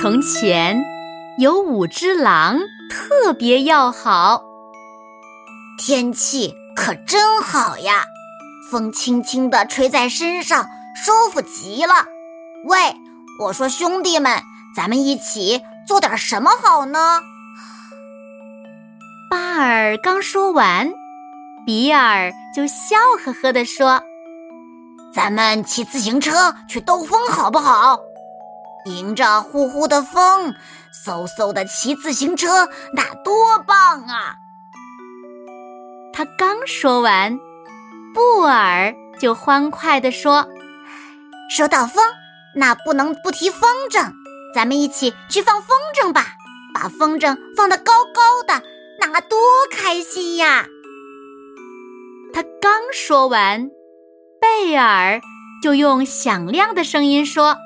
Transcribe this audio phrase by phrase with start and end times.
[0.00, 0.82] 从前，
[1.36, 4.42] 有五只狼特别要好。
[5.76, 8.02] 天气可真好呀，
[8.70, 11.92] 风轻轻地吹在身上，舒服极了。
[12.64, 12.78] 喂，
[13.40, 14.40] 我说兄弟们，
[14.74, 17.20] 咱们一起做点什么好呢？
[19.28, 20.90] 巴尔刚说完，
[21.66, 24.02] 比尔就笑呵呵地说
[25.14, 28.00] ：“咱们骑自行车去兜风好不好？”
[28.84, 30.54] 迎着呼呼的风，
[31.04, 34.36] 嗖嗖的骑自行车，那多棒啊！
[36.12, 37.38] 他刚说完，
[38.14, 40.48] 布尔就欢快地说
[41.54, 42.02] ：“说到风，
[42.54, 44.12] 那不能不提风筝。
[44.54, 46.34] 咱们一起去放风筝吧，
[46.74, 48.62] 把风筝放得高高的，
[49.00, 49.38] 那多
[49.70, 50.66] 开心呀！”
[52.32, 53.70] 他刚说完，
[54.40, 55.20] 贝尔
[55.62, 57.56] 就用响亮的声音说。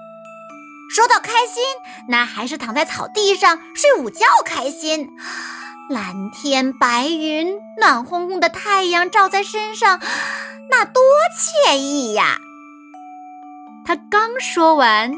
[0.94, 1.60] 说到开心，
[2.06, 5.08] 那还是躺在草地上睡午觉开心。
[5.90, 9.98] 蓝天白云，暖烘烘的太阳照在身上，
[10.70, 11.02] 那多
[11.66, 12.36] 惬意呀！
[13.84, 15.12] 他刚说完，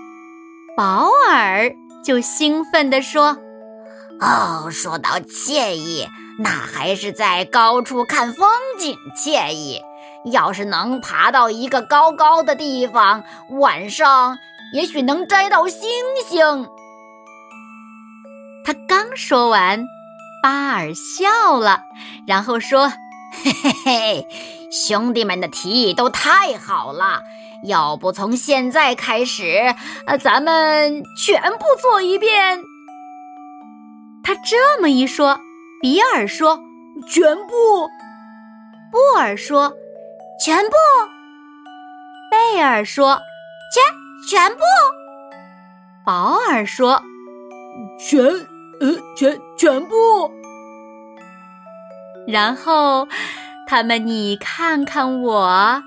[0.75, 1.71] 保尔
[2.03, 3.37] 就兴奋地说
[4.19, 9.83] ：“哦，说到惬意，那还是在高处看风景惬意。
[10.33, 14.39] 要是能爬到一个高高的地方，晚上……”
[14.73, 15.89] 也许能摘到星
[16.29, 16.69] 星。
[18.65, 19.87] 他刚说完，
[20.43, 21.83] 巴尔笑了，
[22.27, 22.89] 然后说
[23.45, 24.27] ：“嘿嘿嘿，
[24.73, 27.23] 兄弟们的提议都太好了，
[27.63, 29.75] 要不从现在开始，
[30.07, 32.61] 呃，咱们全部做一遍。”
[34.25, 35.39] 他这么一说，
[35.81, 36.59] 比尔说
[37.09, 37.89] ：“全部。”
[38.91, 39.73] 布尔说
[40.45, 40.73] ：“全部。”
[42.31, 43.21] 贝尔说
[43.73, 43.83] ：“全。”
[44.25, 44.59] 全部，
[46.05, 47.03] 保尔说
[47.99, 48.25] ：“全，
[48.81, 50.31] 呃，全全部。”
[52.27, 53.07] 然后
[53.69, 55.83] 他们你看看我，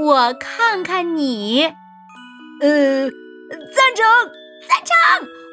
[0.00, 1.64] 我看看你，
[2.60, 4.06] 呃，赞成，
[4.68, 4.94] 赞成，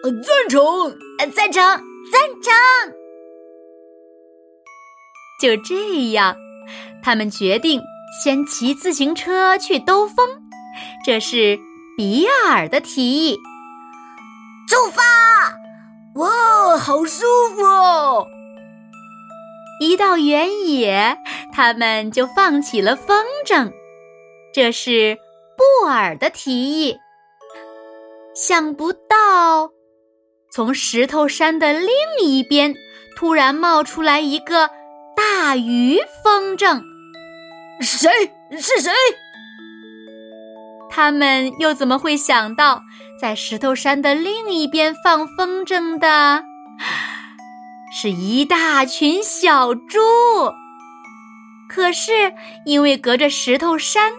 [0.04, 0.98] 呃，赞成，
[1.34, 1.64] 赞成，
[2.12, 2.54] 赞成。
[5.42, 6.36] 就这样，
[7.04, 7.82] 他们决定
[8.24, 10.28] 先骑自行车去兜风。
[11.06, 11.60] 这是。
[12.00, 13.36] 比尔的提议，
[14.70, 15.04] 出发！
[16.16, 18.26] 哇，好舒服哦！
[19.82, 21.18] 一到原野，
[21.54, 23.70] 他们就放起了风筝。
[24.54, 25.18] 这是
[25.58, 26.98] 布尔的提议。
[28.34, 29.70] 想不到，
[30.54, 31.90] 从石头山的另
[32.22, 32.74] 一边
[33.18, 34.70] 突然冒出来一个
[35.18, 36.82] 大鱼风筝。
[37.82, 38.10] 谁？
[38.58, 38.90] 是谁？
[40.90, 42.84] 他们又怎么会想到，
[43.20, 46.44] 在石头山的另一边放风筝的，
[47.94, 50.00] 是一大群小猪？
[51.70, 52.34] 可是
[52.66, 54.12] 因为隔着石头山，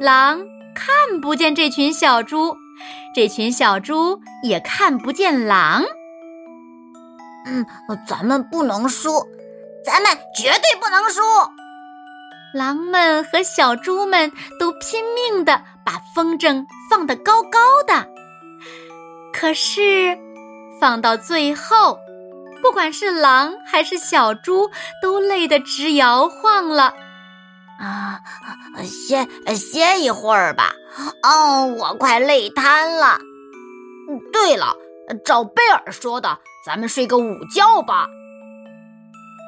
[0.00, 0.40] 狼
[0.74, 2.56] 看不见这群小猪，
[3.14, 5.82] 这群小猪也看不见狼。
[7.46, 7.66] 嗯，
[8.06, 9.24] 咱们不能输，
[9.84, 11.20] 咱们绝对不能输！
[12.54, 15.62] 狼们和小猪们都拼命的。
[15.86, 18.08] 把风筝放得高高的，
[19.32, 20.18] 可是
[20.80, 21.96] 放到最后，
[22.60, 24.68] 不管是狼还是小猪，
[25.00, 26.92] 都累得直摇晃了。
[27.78, 28.20] 啊，
[28.82, 30.72] 歇歇一会儿吧。
[31.22, 33.18] 哦，我快累瘫了。
[34.32, 34.74] 对了，
[35.24, 38.08] 照贝尔说的，咱们睡个午觉吧。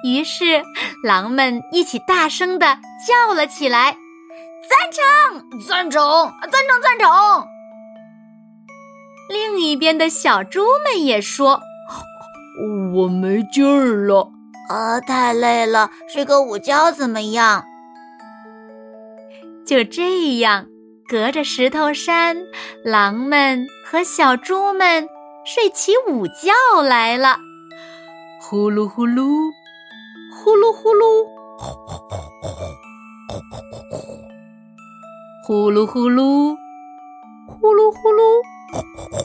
[0.04, 0.62] 于是，
[1.02, 3.96] 狼们一起大声的叫了起来。
[4.68, 6.02] 赞成，赞成，
[6.42, 7.08] 赞成，赞成。
[9.28, 11.60] 另一边的小猪们也说
[12.94, 14.30] ：“我没劲儿了，
[14.68, 17.64] 啊，太累了，睡个午觉怎么样？”
[19.66, 20.66] 就这样，
[21.08, 22.36] 隔着石头山，
[22.84, 25.08] 狼们和小猪们
[25.44, 27.38] 睡起午觉来了。
[28.40, 29.50] 呼噜呼噜，
[30.34, 31.26] 呼噜呼噜，
[31.58, 32.16] 呼呼
[35.48, 36.54] 呼噜呼噜，
[37.46, 39.16] 呼噜呼噜呼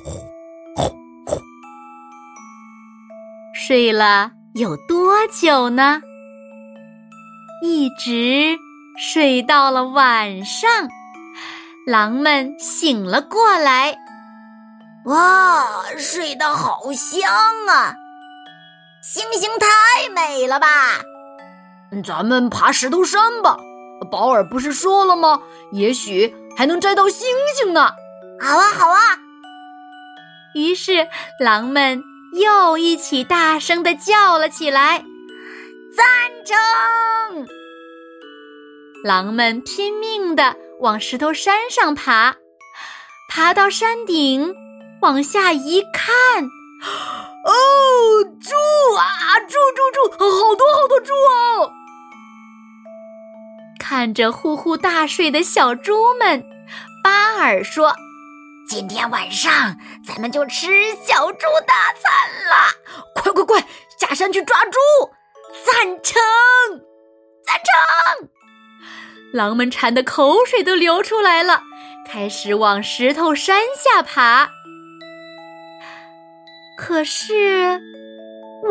[1.25, 1.41] 呼，
[3.53, 6.01] 睡了有多久呢？
[7.61, 8.57] 一直
[8.97, 10.87] 睡到了晚上，
[11.85, 13.93] 狼们醒了过来。
[15.03, 17.29] 哇，睡得好香
[17.67, 17.97] 啊！
[19.01, 20.67] 星星太美了吧？
[22.01, 23.57] 咱们爬石头山吧。
[24.13, 25.41] 保尔不是说了吗？
[25.71, 27.89] 也许还能摘到星星呢。
[28.39, 28.99] 好啊，好啊！
[30.53, 31.07] 于是
[31.39, 32.03] 狼们
[32.39, 35.03] 又一起大声的叫了起来
[35.97, 36.05] ：“赞
[36.45, 37.47] 成！”
[39.03, 42.35] 狼们拼命的往石头山上爬，
[43.31, 44.53] 爬到山顶，
[45.01, 46.43] 往下一看，
[47.45, 47.51] 哦，
[48.23, 48.53] 猪
[48.95, 51.71] 啊，猪猪猪，好多好多猪哦！
[53.83, 56.41] 看着呼呼大睡的小猪们，
[57.03, 57.93] 巴尔说
[58.65, 59.77] ：“今天晚上
[60.07, 62.09] 咱们就吃小猪大餐
[62.49, 62.55] 了！
[63.13, 63.67] 快快快，
[63.99, 64.79] 下山去抓猪！
[65.65, 66.13] 赞成，
[67.45, 68.29] 赞成！”
[69.33, 71.61] 狼们馋得口水都流出来了，
[72.09, 74.49] 开始往石头山下爬。
[76.77, 77.81] 可是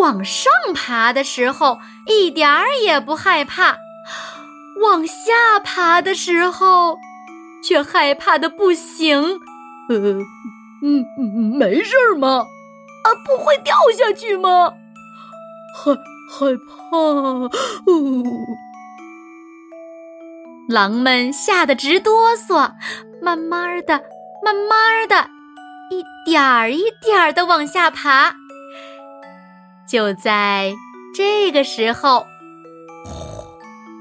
[0.00, 3.76] 往上爬的时候，一点儿也不害怕；
[4.80, 6.98] 往下爬的时候，
[7.62, 9.22] 却害怕的不行。
[9.88, 9.96] 呃，
[10.82, 11.04] 嗯，
[11.58, 12.46] 没事儿吗？
[13.04, 14.72] 啊，不会掉下去吗？
[15.74, 15.92] 害
[16.30, 16.98] 害怕。
[17.02, 17.50] 哦。
[20.68, 22.70] 狼们吓得直哆嗦，
[23.20, 24.00] 慢慢的、
[24.42, 25.28] 慢慢的，
[25.90, 28.34] 一点儿一点儿的往下爬。
[29.88, 30.72] 就在
[31.14, 32.24] 这个时候，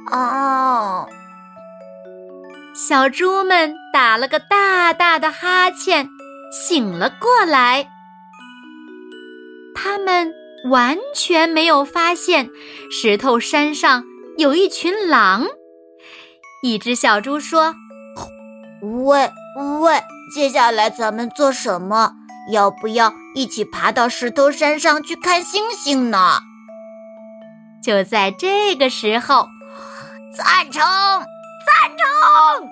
[0.05, 0.60] 啊，
[2.87, 6.09] 小猪们打了个大大的哈欠，
[6.51, 7.87] 醒了过来。
[9.75, 10.33] 他们
[10.67, 12.49] 完全没有发现
[12.89, 14.03] 石头山上
[14.35, 15.45] 有一群狼。
[16.63, 17.75] 一只小猪说
[19.05, 19.29] ：“喂
[19.79, 20.01] 喂，
[20.33, 22.13] 接下来咱们做什么？
[22.51, 26.39] 要不要一起爬到石头山上去看星星呢？”
[27.85, 29.47] 就在这个时候，
[30.35, 30.81] 赞成，
[31.71, 32.69] 赞成！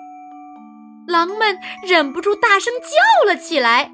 [1.06, 3.92] 狼们忍不住大声叫了起来。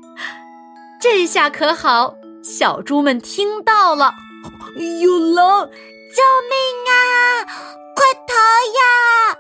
[1.01, 4.15] 这下可好，小猪们听到了，
[5.01, 5.67] 有狼！
[6.17, 6.57] 救命
[6.89, 7.45] 啊！
[7.95, 8.35] 快逃
[8.79, 9.37] 呀！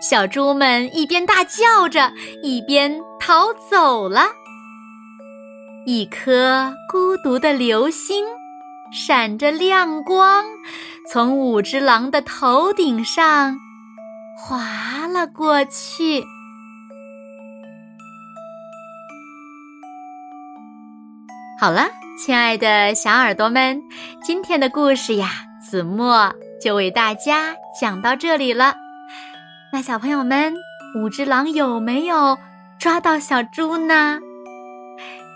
[0.00, 2.12] 小猪们一边大叫着，
[2.42, 4.28] 一边逃走了。
[5.86, 8.24] 一颗孤独的流星，
[8.92, 10.44] 闪着亮光，
[11.10, 13.58] 从五只狼的头顶上
[14.40, 16.24] 划了过去。
[21.60, 23.82] 好了，亲爱的小耳朵们，
[24.22, 25.28] 今天的故事呀，
[25.60, 26.32] 子墨
[26.62, 28.76] 就为大家讲到这里了。
[29.72, 30.54] 那小朋友们，
[30.94, 32.38] 五只狼有没有
[32.78, 34.20] 抓到小猪呢？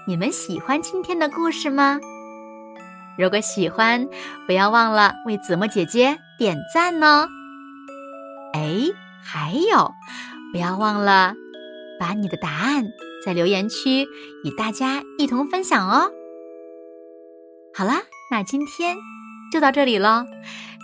[0.07, 1.99] 你们喜欢今天的故事吗？
[3.19, 4.07] 如果喜欢，
[4.47, 7.29] 不要忘了为子墨姐姐点赞哦。
[8.53, 8.77] 哎，
[9.23, 9.93] 还有，
[10.53, 11.35] 不要忘了
[11.99, 12.85] 把你的答案
[13.25, 14.07] 在留言区
[14.45, 16.11] 与大家一同分享哦。
[17.75, 18.97] 好啦，那今天
[19.53, 20.25] 就到这里喽。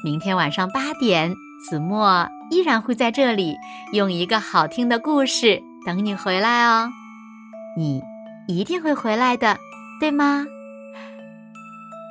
[0.04, 1.34] 明天晚上八点，
[1.68, 2.28] 子墨。
[2.50, 3.54] 依然会在这里
[3.92, 6.88] 用一个好听的故事等你回来哦，
[7.76, 8.02] 你
[8.46, 9.58] 一定会回来的，
[10.00, 10.46] 对吗？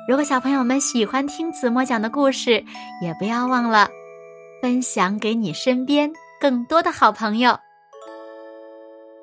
[0.08, 2.64] 如果小朋友们喜欢听子墨讲的故事，
[3.02, 3.88] 也不要忘了
[4.60, 6.10] 分享给你身边
[6.40, 7.58] 更多的好朋友。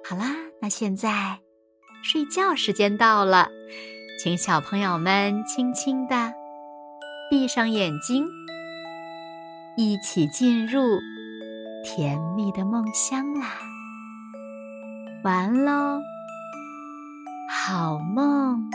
[0.08, 1.40] 好啦，那现在
[2.04, 3.50] 睡觉时间到了，
[4.20, 6.34] 请小朋友们轻轻的
[7.30, 8.26] 闭上眼睛。
[9.78, 10.82] 一起进入
[11.84, 13.48] 甜蜜的梦乡啦！
[15.24, 16.00] 晚安喽，
[17.50, 18.70] 好梦。